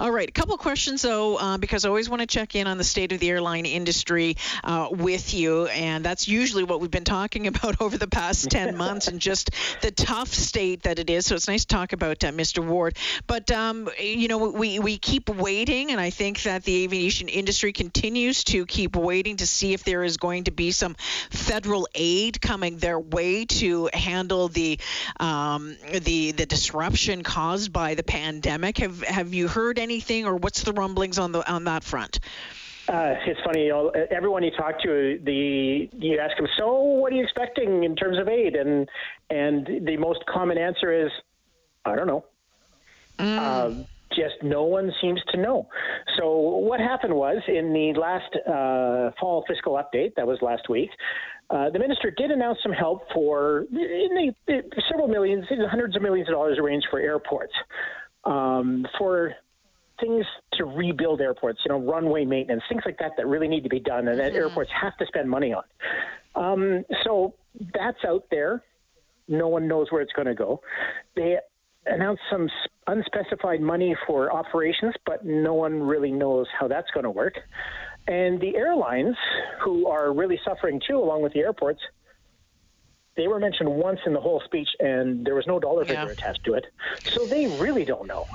All 0.00 0.10
right, 0.10 0.28
a 0.28 0.32
couple 0.32 0.56
questions 0.58 1.02
though, 1.02 1.36
uh, 1.36 1.56
because 1.56 1.84
I 1.84 1.88
always 1.88 2.10
want 2.10 2.18
to 2.18 2.26
check 2.26 2.56
in 2.56 2.66
on 2.66 2.78
the 2.78 2.84
state 2.84 3.12
of 3.12 3.20
the 3.20 3.30
airline 3.30 3.64
industry 3.64 4.36
uh, 4.64 4.88
with 4.90 5.34
you, 5.34 5.66
and 5.66 6.04
that's 6.04 6.26
usually 6.26 6.64
what 6.64 6.80
we've 6.80 6.90
been 6.90 7.04
talking 7.04 7.46
about 7.54 7.80
over 7.80 7.96
the 7.96 8.08
past 8.08 8.50
10 8.50 8.76
months, 8.76 9.06
and 9.06 9.20
just 9.20 9.52
the 9.82 9.92
tough 9.92 10.34
state 10.34 10.82
that 10.82 10.98
it 10.98 11.10
is. 11.10 11.26
So 11.26 11.36
it's 11.36 11.46
nice 11.46 11.64
to 11.64 11.68
talk 11.68 11.92
about 11.92 12.24
uh, 12.24 12.32
Mr. 12.32 12.66
Ward. 12.66 12.96
But 13.28 13.52
um, 13.52 13.88
you 14.00 14.26
know, 14.26 14.38
we 14.50 14.80
we 14.80 14.98
keep 14.98 15.28
waiting, 15.28 15.92
and 15.92 16.00
I 16.00 16.10
think 16.10 16.42
that 16.42 16.64
the 16.64 16.82
aviation 16.82 17.28
industry 17.28 17.72
continues 17.72 18.42
to 18.44 18.66
keep 18.66 18.96
waiting 18.96 19.36
to 19.36 19.46
see 19.46 19.74
if 19.74 19.84
there 19.84 20.02
is 20.02 20.16
going 20.16 20.44
to 20.44 20.50
be 20.50 20.72
some 20.72 20.96
federal 21.30 21.86
aid 21.94 22.40
coming 22.40 22.78
their 22.78 22.98
way 22.98 23.44
to 23.44 23.90
handle 23.94 24.48
the 24.48 24.80
um, 25.20 25.76
the 25.92 26.32
the 26.32 26.46
disruption 26.46 27.22
caused 27.22 27.72
by 27.72 27.94
the 27.94 28.02
pandemic. 28.02 28.78
Have 28.78 29.00
have 29.02 29.32
you 29.32 29.43
heard? 29.48 29.78
anything, 29.84 30.26
or 30.26 30.36
what's 30.36 30.62
the 30.62 30.72
rumblings 30.72 31.18
on 31.18 31.32
the 31.32 31.48
on 31.50 31.64
that 31.64 31.84
front? 31.84 32.20
Uh, 32.88 33.14
it's 33.26 33.40
funny, 33.44 33.66
you 33.66 33.92
everyone 34.10 34.42
you 34.42 34.50
talk 34.50 34.80
to, 34.82 35.18
the 35.24 35.88
you 35.96 36.18
ask 36.18 36.36
them, 36.36 36.46
so 36.58 36.80
what 36.80 37.12
are 37.12 37.16
you 37.16 37.22
expecting 37.22 37.84
in 37.84 37.96
terms 37.96 38.18
of 38.18 38.28
aid? 38.28 38.56
And 38.56 38.88
and 39.30 39.86
the 39.86 39.96
most 39.96 40.24
common 40.26 40.58
answer 40.58 40.92
is, 40.92 41.10
I 41.84 41.96
don't 41.96 42.06
know. 42.06 42.24
Mm. 43.18 43.38
Uh, 43.38 43.84
just 44.14 44.34
no 44.42 44.64
one 44.64 44.92
seems 45.00 45.20
to 45.32 45.40
know. 45.40 45.66
So 46.18 46.38
what 46.38 46.78
happened 46.78 47.14
was 47.14 47.42
in 47.48 47.72
the 47.72 47.94
last 47.98 48.36
uh, 48.46 49.12
fall 49.18 49.44
fiscal 49.48 49.74
update, 49.74 50.14
that 50.16 50.26
was 50.26 50.38
last 50.42 50.68
week, 50.68 50.90
uh, 51.50 51.70
the 51.70 51.78
minister 51.78 52.10
did 52.10 52.30
announce 52.30 52.58
some 52.62 52.72
help 52.72 53.02
for 53.12 53.66
in 53.70 54.34
the, 54.46 54.62
several 54.88 55.08
millions, 55.08 55.46
hundreds 55.70 55.96
of 55.96 56.02
millions 56.02 56.28
of 56.28 56.34
dollars 56.34 56.58
range 56.62 56.84
for 56.90 57.00
airports. 57.00 57.52
Um, 58.26 58.86
for 58.98 59.34
things 60.00 60.24
to 60.54 60.64
rebuild 60.64 61.20
airports, 61.20 61.60
you 61.64 61.72
know, 61.72 61.80
runway 61.80 62.24
maintenance, 62.24 62.62
things 62.68 62.82
like 62.84 62.98
that 62.98 63.12
that 63.16 63.26
really 63.26 63.48
need 63.48 63.62
to 63.62 63.68
be 63.68 63.80
done 63.80 64.08
and 64.08 64.18
that 64.18 64.32
mm-hmm. 64.32 64.36
airports 64.36 64.70
have 64.80 64.96
to 64.96 65.06
spend 65.06 65.28
money 65.28 65.54
on. 65.54 65.62
Um, 66.34 66.84
so 67.04 67.34
that's 67.72 67.98
out 68.06 68.24
there. 68.30 68.62
No 69.28 69.48
one 69.48 69.68
knows 69.68 69.86
where 69.90 70.02
it's 70.02 70.12
going 70.12 70.26
to 70.26 70.34
go. 70.34 70.60
They 71.16 71.38
announced 71.86 72.22
some 72.30 72.48
unspecified 72.86 73.60
money 73.60 73.94
for 74.06 74.32
operations, 74.32 74.94
but 75.06 75.24
no 75.24 75.54
one 75.54 75.82
really 75.82 76.12
knows 76.12 76.46
how 76.58 76.68
that's 76.68 76.90
going 76.92 77.04
to 77.04 77.10
work. 77.10 77.34
And 78.06 78.40
the 78.40 78.56
airlines, 78.56 79.16
who 79.62 79.86
are 79.86 80.12
really 80.12 80.38
suffering 80.44 80.80
too, 80.86 80.98
along 80.98 81.22
with 81.22 81.32
the 81.32 81.40
airports, 81.40 81.80
they 83.16 83.28
were 83.28 83.38
mentioned 83.38 83.70
once 83.70 84.00
in 84.06 84.12
the 84.12 84.20
whole 84.20 84.40
speech, 84.44 84.68
and 84.80 85.24
there 85.24 85.34
was 85.34 85.46
no 85.46 85.58
dollar 85.58 85.84
figure 85.84 86.04
yeah. 86.04 86.10
attached 86.10 86.44
to 86.44 86.54
it. 86.54 86.66
So 87.04 87.26
they 87.26 87.46
really 87.58 87.84
don't 87.84 88.06
know. 88.06 88.26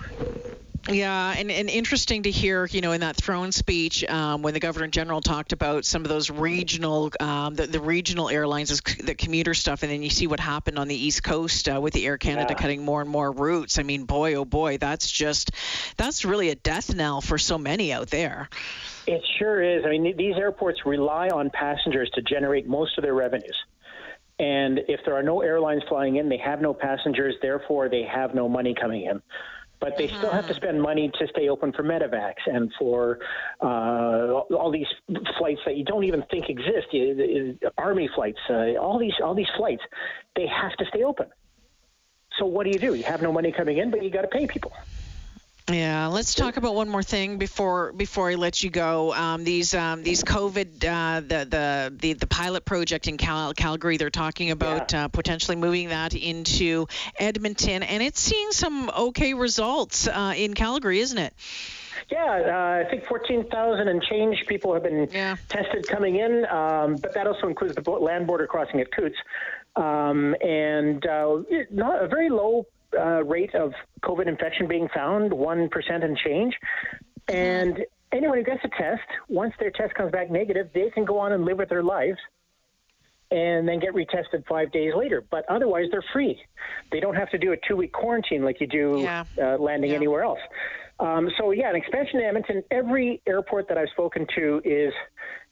Yeah, 0.87 1.35
and, 1.37 1.51
and 1.51 1.69
interesting 1.69 2.23
to 2.23 2.31
hear, 2.31 2.65
you 2.65 2.81
know, 2.81 2.93
in 2.93 3.01
that 3.01 3.15
throne 3.15 3.51
speech 3.51 4.03
um, 4.05 4.41
when 4.41 4.53
the 4.53 4.59
governor 4.59 4.87
general 4.87 5.21
talked 5.21 5.51
about 5.51 5.85
some 5.85 6.03
of 6.03 6.09
those 6.09 6.29
regional, 6.29 7.11
um, 7.19 7.55
the, 7.55 7.67
the, 7.67 7.79
regional 7.79 8.29
airlines, 8.29 8.69
the 9.03 9.13
commuter 9.13 9.53
stuff, 9.53 9.83
and 9.83 9.91
then 9.91 10.01
you 10.01 10.09
see 10.09 10.25
what 10.25 10.39
happened 10.39 10.79
on 10.79 10.87
the 10.87 10.95
East 10.95 11.21
Coast 11.21 11.69
uh, 11.69 11.79
with 11.81 11.93
the 11.93 12.05
Air 12.05 12.17
Canada 12.17 12.47
yeah. 12.51 12.61
cutting 12.61 12.83
more 12.83 13.01
and 13.01 13.09
more 13.09 13.31
routes. 13.31 13.77
I 13.77 13.83
mean, 13.83 14.05
boy, 14.05 14.35
oh 14.35 14.45
boy, 14.45 14.77
that's 14.77 15.11
just, 15.11 15.51
that's 15.97 16.25
really 16.25 16.49
a 16.49 16.55
death 16.55 16.95
knell 16.95 17.21
for 17.21 17.37
so 17.37 17.57
many 17.57 17.91
out 17.93 18.09
there. 18.09 18.49
It 19.05 19.21
sure 19.37 19.61
is. 19.61 19.85
I 19.85 19.89
mean, 19.89 20.15
these 20.17 20.35
airports 20.37 20.85
rely 20.85 21.27
on 21.27 21.49
passengers 21.49 22.09
to 22.15 22.21
generate 22.21 22.67
most 22.67 22.97
of 22.97 23.03
their 23.03 23.13
revenues. 23.13 23.57
And 24.39 24.79
if 24.87 25.01
there 25.05 25.15
are 25.15 25.23
no 25.23 25.41
airlines 25.41 25.83
flying 25.89 26.15
in, 26.15 26.29
they 26.29 26.37
have 26.37 26.61
no 26.61 26.73
passengers, 26.73 27.35
therefore, 27.41 27.89
they 27.89 28.03
have 28.03 28.33
no 28.33 28.47
money 28.47 28.73
coming 28.73 29.03
in 29.03 29.21
but 29.79 29.97
they 29.97 30.07
still 30.07 30.29
have 30.29 30.45
to 30.45 30.53
mm-hmm. 30.53 30.61
spend 30.61 30.81
money 30.81 31.11
to 31.19 31.27
stay 31.27 31.49
open 31.49 31.71
for 31.71 31.83
medevacs 31.83 32.45
and 32.45 32.71
for 32.77 33.19
uh, 33.61 33.65
all 34.53 34.71
these 34.71 34.87
flights 35.37 35.61
that 35.65 35.77
you 35.77 35.85
don't 35.85 36.03
even 36.03 36.23
think 36.29 36.49
exist. 36.49 36.87
Army 37.77 38.09
flights, 38.13 38.39
uh, 38.49 38.75
all 38.75 38.99
these 38.99 39.13
all 39.23 39.33
these 39.33 39.47
flights, 39.57 39.81
they 40.35 40.47
have 40.47 40.73
to 40.73 40.85
stay 40.85 41.03
open. 41.03 41.27
So 42.37 42.45
what 42.45 42.65
do 42.65 42.71
you 42.71 42.79
do? 42.79 42.93
You 42.93 43.03
have 43.03 43.21
no 43.21 43.31
money 43.31 43.51
coming 43.51 43.77
in, 43.77 43.91
but 43.91 44.03
you 44.03 44.09
got 44.09 44.21
to 44.21 44.27
pay 44.27 44.47
people. 44.47 44.71
Yeah, 45.71 46.07
let's 46.07 46.33
talk 46.33 46.57
about 46.57 46.73
one 46.73 46.89
more 46.89 47.03
thing 47.03 47.37
before 47.37 47.93
before 47.93 48.29
I 48.29 48.35
let 48.35 48.63
you 48.63 48.69
go. 48.69 49.13
Um, 49.13 49.43
these 49.43 49.75
um, 49.75 50.03
these 50.03 50.23
COVID 50.23 50.83
uh, 50.83 51.19
the, 51.19 51.45
the 51.45 51.95
the 51.95 52.13
the 52.13 52.27
pilot 52.27 52.65
project 52.65 53.07
in 53.07 53.17
Cal- 53.17 53.53
Calgary. 53.53 53.97
They're 53.97 54.09
talking 54.09 54.51
about 54.51 54.93
yeah. 54.93 55.05
uh, 55.05 55.07
potentially 55.09 55.55
moving 55.55 55.89
that 55.89 56.15
into 56.15 56.87
Edmonton, 57.19 57.83
and 57.83 58.01
it's 58.01 58.19
seeing 58.19 58.51
some 58.51 58.89
okay 58.89 59.33
results 59.33 60.07
uh, 60.07 60.33
in 60.35 60.55
Calgary, 60.55 60.99
isn't 60.99 61.17
it? 61.17 61.33
Yeah, 62.09 62.25
uh, 62.25 62.85
I 62.85 62.89
think 62.89 63.05
14,000 63.05 63.87
and 63.87 64.01
change 64.01 64.45
people 64.47 64.73
have 64.73 64.81
been 64.81 65.09
yeah. 65.11 65.35
tested 65.47 65.87
coming 65.87 66.15
in, 66.15 66.45
um, 66.45 66.95
but 66.95 67.13
that 67.13 67.27
also 67.27 67.47
includes 67.47 67.75
the 67.75 67.87
land 67.91 68.25
border 68.25 68.47
crossing 68.47 68.81
at 68.81 68.91
Coutts. 68.91 69.17
Um, 69.75 70.35
and 70.41 71.05
uh, 71.05 71.43
not 71.69 72.03
a 72.03 72.07
very 72.07 72.29
low 72.29 72.65
uh, 72.97 73.23
rate 73.23 73.53
of 73.55 73.73
COVID 74.03 74.27
infection 74.27 74.67
being 74.67 74.87
found, 74.93 75.31
1% 75.31 75.69
and 76.03 76.17
change. 76.17 76.55
And 77.27 77.79
anyone 78.11 78.37
who 78.37 78.43
gets 78.43 78.63
a 78.63 78.69
test, 78.69 79.01
once 79.27 79.53
their 79.59 79.71
test 79.71 79.93
comes 79.93 80.11
back 80.11 80.31
negative, 80.31 80.69
they 80.73 80.89
can 80.89 81.05
go 81.05 81.19
on 81.19 81.31
and 81.33 81.45
live 81.45 81.57
with 81.57 81.69
their 81.69 81.83
lives 81.83 82.17
and 83.31 83.67
then 83.67 83.79
get 83.79 83.93
retested 83.93 84.45
five 84.47 84.71
days 84.71 84.93
later. 84.95 85.23
But 85.29 85.45
otherwise, 85.49 85.85
they're 85.91 86.03
free. 86.13 86.39
They 86.91 86.99
don't 86.99 87.15
have 87.15 87.29
to 87.29 87.37
do 87.37 87.51
a 87.51 87.57
two 87.67 87.75
week 87.75 87.93
quarantine 87.93 88.43
like 88.43 88.59
you 88.59 88.67
do 88.67 89.01
yeah. 89.01 89.23
uh, 89.39 89.57
landing 89.57 89.91
yeah. 89.91 89.97
anywhere 89.97 90.23
else. 90.23 90.39
Um, 90.99 91.29
so, 91.37 91.51
yeah, 91.51 91.69
an 91.69 91.75
expansion 91.75 92.19
to 92.19 92.25
Edmonton, 92.25 92.63
every 92.71 93.21
airport 93.27 93.69
that 93.69 93.77
I've 93.77 93.89
spoken 93.89 94.25
to 94.35 94.61
is 94.65 94.91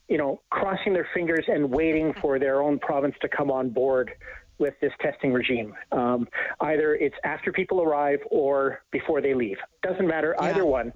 you 0.08 0.18
know, 0.18 0.42
crossing 0.50 0.94
their 0.94 1.08
fingers 1.14 1.46
and 1.48 1.70
waiting 1.70 2.14
for 2.14 2.40
their 2.40 2.62
own 2.62 2.80
province 2.80 3.16
to 3.22 3.28
come 3.28 3.52
on 3.52 3.70
board 3.70 4.12
with 4.60 4.74
this 4.82 4.92
testing 5.02 5.34
regime. 5.34 5.74
Um, 5.92 6.28
either 6.62 6.96
it's 6.96 7.16
after 7.24 7.52
people 7.52 7.82
arrive 7.82 8.20
or 8.30 8.82
before 8.92 9.22
they 9.22 9.34
leave. 9.34 9.58
Doesn't 9.84 10.08
matter 10.08 10.36
yeah. 10.40 10.48
either 10.48 10.66
one, 10.66 10.94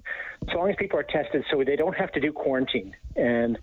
as 0.48 0.54
long 0.54 0.70
as 0.70 0.76
people 0.78 0.98
are 0.98 1.04
tested, 1.04 1.44
so 1.50 1.62
they 1.64 1.76
don't 1.76 1.96
have 1.96 2.12
to 2.12 2.20
do 2.20 2.32
quarantine. 2.32 2.94
And 3.16 3.58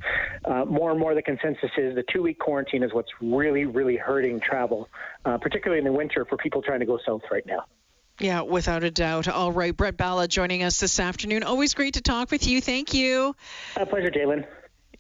uh, 0.46 0.66
more 0.66 0.92
and 0.92 1.00
more, 1.00 1.16
the 1.16 1.22
consensus 1.22 1.72
is 1.78 1.96
the 1.96 2.04
two-week 2.12 2.40
quarantine 2.40 2.84
is 2.84 2.94
what's 2.94 3.12
really, 3.22 3.66
really 3.66 3.98
hurting 3.98 4.40
travel, 4.40 4.90
uh, 5.26 5.38
particularly 5.38 5.80
in 5.80 5.86
the 5.86 5.92
winter 5.92 6.26
for 6.26 6.38
people 6.38 6.62
trying 6.62 6.80
to 6.80 6.86
go 6.86 7.00
south 7.06 7.22
right 7.32 7.46
now. 7.46 7.66
Yeah, 8.20 8.42
without 8.42 8.84
a 8.84 8.92
doubt. 8.92 9.30
All 9.30 9.52
right, 9.52 9.76
Brett 9.76 9.96
Balla 9.96 10.28
joining 10.28 10.64
us 10.64 10.80
this 10.82 11.00
afternoon. 11.00 11.44
Always 11.44 11.74
great 11.74 11.94
to 11.94 12.02
talk 12.02 12.32
with 12.32 12.46
you. 12.48 12.60
Thank 12.60 12.94
you. 12.94 13.34
A 13.78 13.86
pleasure, 13.86 14.12
J'lyn. 14.12 14.46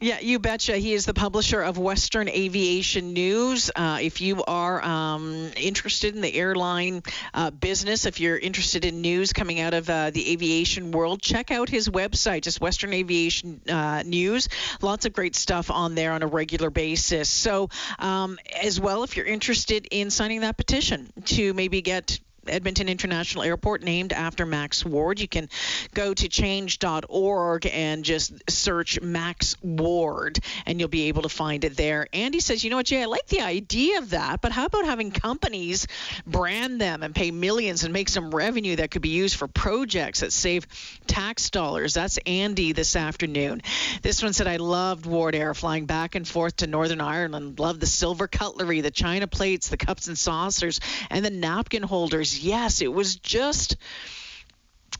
Yeah, 0.01 0.21
you 0.21 0.39
betcha. 0.39 0.77
He 0.77 0.93
is 0.93 1.05
the 1.05 1.13
publisher 1.13 1.61
of 1.61 1.77
Western 1.77 2.29
Aviation 2.29 3.11
News. 3.11 3.69
Uh, 3.75 3.99
if 4.01 4.21
you 4.21 4.41
are 4.45 4.81
um, 4.81 5.51
interested 5.57 6.15
in 6.15 6.21
the 6.21 6.33
airline 6.33 7.03
uh, 7.33 7.51
business, 7.51 8.05
if 8.05 8.21
you're 8.21 8.37
interested 8.37 8.85
in 8.85 9.01
news 9.01 9.33
coming 9.33 9.59
out 9.59 9.73
of 9.73 9.89
uh, 9.89 10.11
the 10.11 10.31
aviation 10.31 10.91
world, 10.91 11.21
check 11.21 11.51
out 11.51 11.67
his 11.67 11.89
website, 11.89 12.43
just 12.43 12.61
Western 12.61 12.93
Aviation 12.93 13.59
uh, 13.67 14.03
News. 14.05 14.47
Lots 14.81 15.05
of 15.05 15.11
great 15.11 15.35
stuff 15.35 15.69
on 15.69 15.95
there 15.95 16.13
on 16.13 16.23
a 16.23 16.27
regular 16.27 16.69
basis. 16.69 17.27
So, 17.27 17.67
um, 17.99 18.39
as 18.63 18.79
well, 18.79 19.03
if 19.03 19.17
you're 19.17 19.25
interested 19.25 19.85
in 19.91 20.11
signing 20.11 20.41
that 20.41 20.55
petition 20.55 21.11
to 21.25 21.53
maybe 21.53 21.81
get 21.81 22.21
Edmonton 22.49 22.89
International 22.89 23.43
Airport 23.43 23.83
named 23.83 24.13
after 24.13 24.45
Max 24.45 24.85
Ward. 24.85 25.19
You 25.19 25.27
can 25.27 25.49
go 25.93 26.13
to 26.13 26.27
change.org 26.27 27.65
and 27.65 28.03
just 28.03 28.49
search 28.49 29.01
Max 29.01 29.55
Ward 29.61 30.39
and 30.65 30.79
you'll 30.79 30.89
be 30.89 31.07
able 31.07 31.23
to 31.23 31.29
find 31.29 31.63
it 31.63 31.75
there. 31.75 32.07
Andy 32.13 32.39
says, 32.39 32.63
you 32.63 32.69
know 32.69 32.77
what, 32.77 32.85
Jay, 32.85 33.01
I 33.01 33.05
like 33.05 33.27
the 33.27 33.41
idea 33.41 33.97
of 33.99 34.11
that, 34.11 34.41
but 34.41 34.51
how 34.51 34.65
about 34.65 34.85
having 34.85 35.11
companies 35.11 35.87
brand 36.25 36.81
them 36.81 37.03
and 37.03 37.13
pay 37.13 37.31
millions 37.31 37.83
and 37.83 37.93
make 37.93 38.09
some 38.09 38.31
revenue 38.31 38.75
that 38.77 38.91
could 38.91 39.01
be 39.01 39.09
used 39.09 39.35
for 39.35 39.47
projects 39.47 40.21
that 40.21 40.33
save 40.33 40.67
tax 41.07 41.49
dollars? 41.49 41.93
That's 41.93 42.17
Andy 42.25 42.73
this 42.73 42.95
afternoon. 42.95 43.61
This 44.01 44.23
one 44.23 44.33
said, 44.33 44.47
I 44.47 44.57
loved 44.57 45.05
Wardair 45.05 45.55
flying 45.55 45.85
back 45.85 46.15
and 46.15 46.27
forth 46.27 46.57
to 46.57 46.67
Northern 46.67 47.01
Ireland. 47.01 47.59
Loved 47.59 47.79
the 47.79 47.87
silver 47.87 48.27
cutlery, 48.27 48.81
the 48.81 48.91
china 48.91 49.27
plates, 49.27 49.69
the 49.69 49.77
cups 49.77 50.07
and 50.07 50.17
saucers, 50.17 50.79
and 51.09 51.23
the 51.23 51.29
napkin 51.29 51.83
holders 51.83 52.38
yes, 52.43 52.81
it 52.81 52.91
was 52.91 53.15
just 53.15 53.75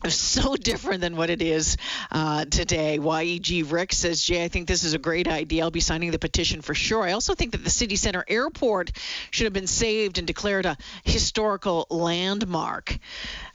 so 0.08 0.56
different 0.56 1.02
than 1.02 1.16
what 1.16 1.28
it 1.28 1.42
is 1.42 1.76
uh, 2.10 2.44
today. 2.46 2.98
YEG 2.98 3.70
Rick 3.70 3.92
says, 3.92 4.22
Jay, 4.22 4.42
I 4.44 4.48
think 4.48 4.66
this 4.66 4.84
is 4.84 4.94
a 4.94 4.98
great 4.98 5.28
idea. 5.28 5.62
I'll 5.62 5.70
be 5.70 5.80
signing 5.80 6.10
the 6.10 6.18
petition 6.18 6.62
for 6.62 6.74
sure. 6.74 7.02
I 7.02 7.12
also 7.12 7.34
think 7.34 7.52
that 7.52 7.62
the 7.62 7.70
city 7.70 7.96
center 7.96 8.24
airport 8.26 8.92
should 9.30 9.44
have 9.44 9.52
been 9.52 9.66
saved 9.66 10.18
and 10.18 10.26
declared 10.26 10.64
a 10.64 10.78
historical 11.04 11.86
landmark. 11.90 12.96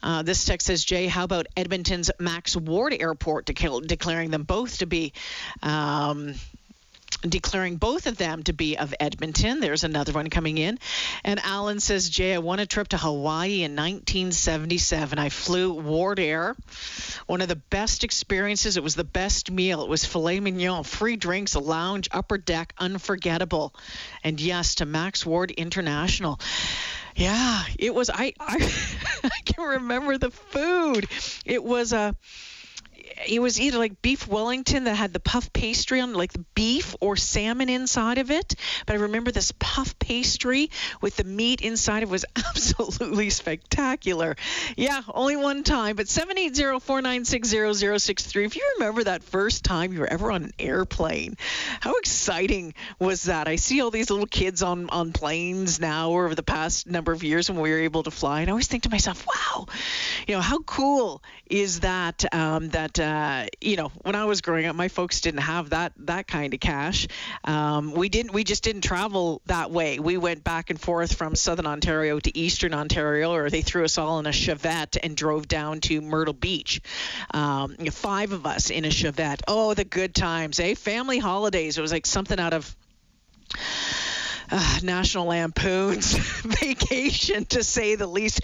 Uh, 0.03 0.21
this 0.21 0.45
text 0.45 0.67
says, 0.67 0.85
Jay, 0.85 1.07
how 1.07 1.23
about 1.23 1.47
Edmonton's 1.57 2.11
Max 2.19 2.55
Ward 2.55 2.93
Airport 2.93 3.45
declaring 3.45 4.29
them 4.29 4.43
both 4.43 4.79
to 4.79 4.85
be 4.85 5.13
um, 5.63 6.35
declaring 7.29 7.77
both 7.77 8.07
of 8.07 8.17
them 8.17 8.43
to 8.43 8.53
be 8.53 8.77
of 8.77 8.93
Edmonton. 8.99 9.59
There's 9.59 9.83
another 9.83 10.13
one 10.13 10.29
coming 10.29 10.57
in. 10.57 10.79
And 11.23 11.39
Alan 11.39 11.79
says, 11.79 12.09
Jay, 12.09 12.33
I 12.33 12.37
won 12.39 12.59
a 12.59 12.65
trip 12.65 12.89
to 12.89 12.97
Hawaii 12.97 13.63
in 13.63 13.75
1977. 13.75 15.19
I 15.19 15.29
flew 15.29 15.75
Wardair. 15.75 16.55
One 17.27 17.41
of 17.41 17.47
the 17.47 17.55
best 17.55 18.03
experiences. 18.03 18.77
It 18.77 18.83
was 18.83 18.95
the 18.95 19.03
best 19.03 19.51
meal. 19.51 19.83
It 19.83 19.89
was 19.89 20.05
filet 20.05 20.39
mignon, 20.39 20.83
free 20.83 21.15
drinks, 21.15 21.55
a 21.55 21.59
lounge, 21.59 22.09
upper 22.11 22.37
deck, 22.37 22.73
unforgettable. 22.77 23.73
And 24.23 24.39
yes, 24.39 24.75
to 24.75 24.85
Max 24.85 25.25
Ward 25.25 25.51
International. 25.51 26.39
Yeah, 27.15 27.63
it 27.79 27.95
was. 27.95 28.09
I 28.09 28.33
I, 28.39 28.71
I 29.23 29.39
can 29.45 29.63
remember 29.63 30.17
the 30.17 30.31
food. 30.31 31.07
It 31.45 31.63
was 31.63 31.93
a 31.93 32.15
it 33.27 33.41
was 33.41 33.59
either 33.59 33.77
like 33.77 34.01
beef 34.01 34.27
Wellington 34.27 34.85
that 34.85 34.95
had 34.95 35.13
the 35.13 35.19
puff 35.19 35.53
pastry 35.53 36.01
on, 36.01 36.13
like 36.13 36.33
the 36.33 36.43
beef 36.55 36.95
or 36.99 37.15
salmon 37.15 37.69
inside 37.69 38.17
of 38.17 38.31
it. 38.31 38.55
But 38.85 38.95
I 38.95 38.99
remember 38.99 39.31
this 39.31 39.53
puff 39.57 39.97
pastry 39.99 40.69
with 41.01 41.15
the 41.15 41.23
meat 41.23 41.61
inside. 41.61 42.03
Of 42.03 42.09
it 42.09 42.11
was 42.11 42.25
absolutely 42.35 43.29
spectacular. 43.29 44.35
Yeah, 44.75 45.01
only 45.13 45.35
one 45.35 45.63
time, 45.63 45.95
but 45.95 46.07
780-496-0063. 46.07 48.45
If 48.45 48.55
you 48.55 48.73
remember 48.77 49.03
that 49.03 49.23
first 49.23 49.63
time 49.63 49.93
you 49.93 49.99
were 49.99 50.11
ever 50.11 50.31
on 50.31 50.43
an 50.43 50.53
airplane, 50.59 51.37
how 51.79 51.95
exciting 51.95 52.73
was 52.99 53.23
that? 53.23 53.47
I 53.47 53.55
see 53.55 53.81
all 53.81 53.89
these 53.91 54.09
little 54.09 54.27
kids 54.27 54.63
on 54.63 54.89
on 54.89 55.13
planes 55.13 55.79
now 55.79 56.11
or 56.11 56.25
over 56.25 56.35
the 56.35 56.43
past 56.43 56.87
number 56.87 57.11
of 57.11 57.23
years 57.23 57.49
when 57.49 57.59
we 57.59 57.71
were 57.71 57.79
able 57.79 58.03
to 58.03 58.11
fly, 58.11 58.41
and 58.41 58.49
I 58.49 58.51
always 58.51 58.67
think 58.67 58.83
to 58.83 58.89
myself, 58.89 59.25
wow, 59.25 59.65
you 60.27 60.35
know, 60.35 60.41
how 60.41 60.59
cool 60.59 61.23
is 61.47 61.79
that? 61.81 62.25
Um, 62.33 62.69
that 62.69 62.94
uh, 62.99 63.45
you 63.61 63.75
know, 63.75 63.91
when 64.01 64.15
I 64.15 64.25
was 64.25 64.41
growing 64.41 64.65
up, 64.65 64.75
my 64.75 64.87
folks 64.87 65.21
didn't 65.21 65.41
have 65.41 65.71
that 65.71 65.93
that 65.99 66.27
kind 66.27 66.53
of 66.53 66.59
cash. 66.59 67.07
Um, 67.43 67.93
we 67.93 68.09
didn't. 68.09 68.33
We 68.33 68.43
just 68.43 68.63
didn't 68.63 68.81
travel 68.81 69.41
that 69.45 69.71
way. 69.71 69.99
We 69.99 70.17
went 70.17 70.43
back 70.43 70.69
and 70.69 70.79
forth 70.79 71.15
from 71.15 71.35
southern 71.35 71.67
Ontario 71.67 72.19
to 72.19 72.37
eastern 72.37 72.73
Ontario, 72.73 73.33
or 73.33 73.49
they 73.49 73.61
threw 73.61 73.85
us 73.85 73.97
all 73.97 74.19
in 74.19 74.25
a 74.25 74.31
Chevette 74.31 74.97
and 75.01 75.15
drove 75.15 75.47
down 75.47 75.81
to 75.81 76.01
Myrtle 76.01 76.33
Beach. 76.33 76.81
Um, 77.31 77.75
five 77.77 78.31
of 78.31 78.45
us 78.45 78.69
in 78.69 78.85
a 78.85 78.89
Chevette. 78.89 79.41
Oh, 79.47 79.73
the 79.73 79.85
good 79.85 80.13
times, 80.13 80.59
eh? 80.59 80.75
Family 80.75 81.19
holidays. 81.19 81.77
It 81.77 81.81
was 81.81 81.91
like 81.91 82.05
something 82.05 82.39
out 82.39 82.53
of. 82.53 82.75
Uh, 84.51 84.79
National 84.83 85.25
Lampoon's 85.25 86.13
vacation, 86.43 87.45
to 87.45 87.63
say 87.63 87.95
the 87.95 88.05
least. 88.05 88.41